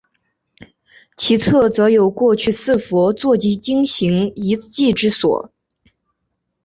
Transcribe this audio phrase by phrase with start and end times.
[1.15, 5.51] 其侧则有过去四佛坐及经行遗迹之所。